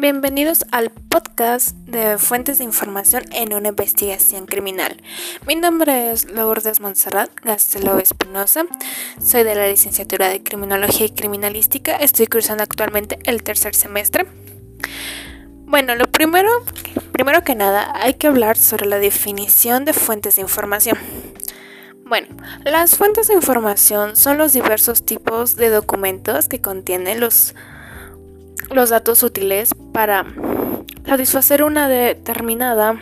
[0.00, 5.02] Bienvenidos al podcast de Fuentes de Información en una investigación criminal.
[5.44, 8.64] Mi nombre es Lourdes Montserrat Gastelo Espinosa.
[9.20, 11.96] Soy de la licenciatura de Criminología y Criminalística.
[11.96, 14.24] Estoy cursando actualmente el tercer semestre.
[15.66, 16.48] Bueno, lo primero,
[17.10, 20.96] primero que nada, hay que hablar sobre la definición de fuentes de información.
[22.04, 22.28] Bueno,
[22.64, 27.56] las fuentes de información son los diversos tipos de documentos que contienen los
[28.70, 30.26] los datos útiles para
[31.06, 33.00] satisfacer una determinada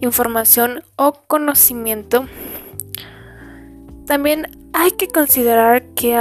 [0.00, 2.26] información o conocimiento.
[4.06, 6.16] También hay que considerar que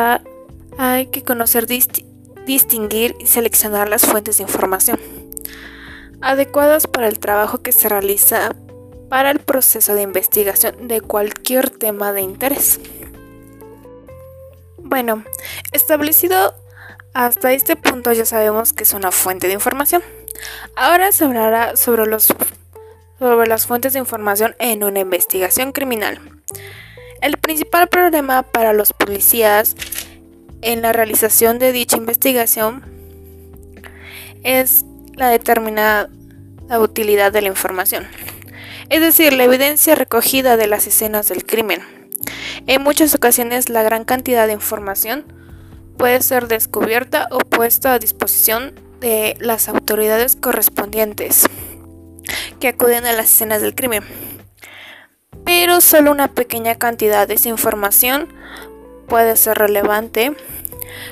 [0.78, 1.66] hay que conocer,
[2.46, 5.00] distinguir y seleccionar las fuentes de información
[6.22, 8.56] adecuadas para el trabajo que se realiza
[9.10, 12.80] para el proceso de investigación de cualquier tema de interés.
[14.78, 15.24] Bueno,
[15.72, 16.54] establecido
[17.14, 20.04] hasta este punto ya sabemos que es una fuente de información.
[20.76, 22.28] Ahora se hablará sobre, los,
[23.18, 26.20] sobre las fuentes de información en una investigación criminal.
[27.22, 29.76] El principal problema para los policías
[30.62, 32.84] en la realización de dicha investigación
[34.44, 36.10] es la determinada
[36.80, 38.08] utilidad de la información,
[38.90, 41.82] es decir, la evidencia recogida de las escenas del crimen.
[42.68, 45.26] En muchas ocasiones la gran cantidad de información
[46.00, 51.46] puede ser descubierta o puesta a disposición de las autoridades correspondientes
[52.62, 54.04] que acuden a las escenas del crimen.
[55.44, 58.30] Pero solo una pequeña cantidad de esa información
[59.10, 60.32] puede ser relevante,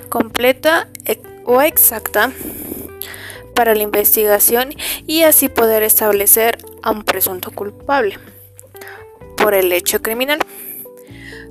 [0.07, 2.31] completa e-, o exacta
[3.55, 4.69] para la investigación
[5.05, 8.19] y así poder establecer a un presunto culpable
[9.35, 10.39] por el hecho criminal.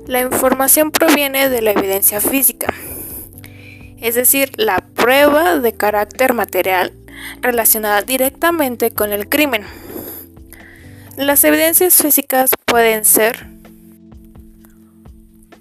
[0.07, 2.73] La información proviene de la evidencia física
[4.01, 6.93] es decir, la prueba de carácter material
[7.41, 9.65] relacionada directamente con el crimen.
[11.15, 13.47] Las evidencias físicas pueden ser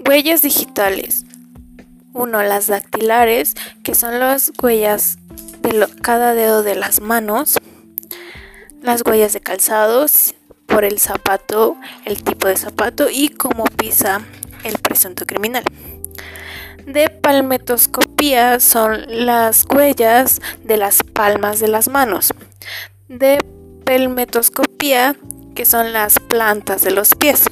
[0.07, 1.25] huellas digitales.
[2.13, 5.19] Uno, las dactilares, que son las huellas
[5.63, 7.59] de cada dedo de las manos.
[8.83, 10.35] Las huellas de calzados
[10.67, 14.23] por el zapato, el tipo de zapato y cómo pisa
[14.65, 15.65] el presunto criminal
[16.87, 22.33] de palmetoscopía son las huellas de las palmas de las manos.
[23.09, 23.45] De
[23.85, 25.17] pelmetoscopía,
[25.55, 27.45] que son las plantas de los pies.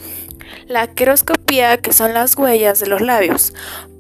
[0.67, 3.53] La queroscopía, que son las huellas de los labios.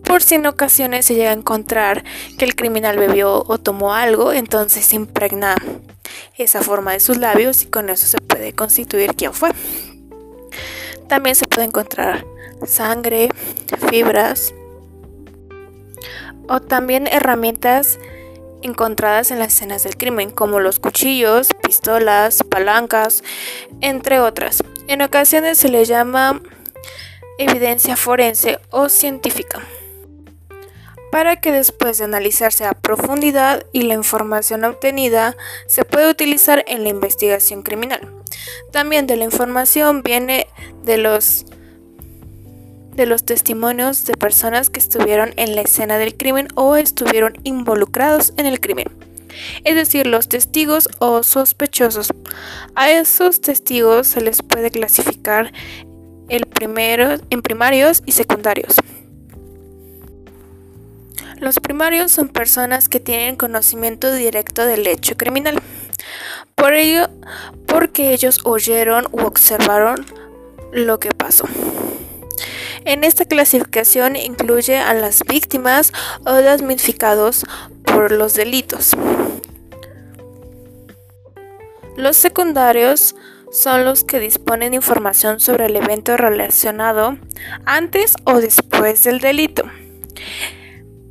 [0.05, 2.05] Por si en ocasiones se llega a encontrar
[2.39, 5.56] que el criminal bebió o tomó algo, entonces impregna
[6.37, 9.51] esa forma de sus labios y con eso se puede constituir quién fue.
[11.09, 12.25] También se puede encontrar
[12.66, 13.31] sangre,
[13.91, 14.55] fibras,
[16.49, 17.99] o también herramientas
[18.62, 23.22] encontradas en las escenas del crimen, como los cuchillos, pistolas, palancas,
[23.81, 24.65] entre otras.
[24.88, 26.41] En ocasiones se le llama
[27.38, 29.60] evidencia forense o científica,
[31.12, 36.83] para que después de analizarse a profundidad y la información obtenida se puede utilizar en
[36.84, 38.12] la investigación criminal.
[38.72, 40.47] También de la información viene
[40.83, 41.47] de los
[42.94, 48.32] de los testimonios de personas que estuvieron en la escena del crimen o estuvieron involucrados
[48.37, 48.87] en el crimen.
[49.65, 52.12] Es decir, los testigos o sospechosos.
[52.75, 55.53] A esos testigos se les puede clasificar
[56.28, 58.77] el primero, en primarios y secundarios.
[61.41, 65.60] Los primarios son personas que tienen conocimiento directo del hecho criminal.
[66.54, 67.09] Por ello,
[67.66, 70.06] porque ellos oyeron u observaron
[70.72, 71.44] lo que pasó.
[72.84, 75.93] En esta clasificación incluye a las víctimas
[76.27, 77.45] o damnificados
[77.84, 78.95] por los delitos.
[81.97, 83.15] Los secundarios
[83.53, 87.17] son los que disponen información sobre el evento relacionado
[87.65, 89.62] antes o después del delito.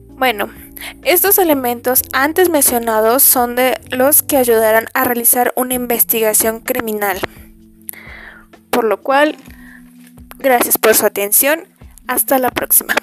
[0.09, 0.51] Bueno,
[1.03, 7.19] estos elementos antes mencionados son de los que ayudarán a realizar una investigación criminal.
[8.69, 9.37] Por lo cual,
[10.39, 11.63] Gracias por su atención.
[12.07, 12.93] Hasta la próxima.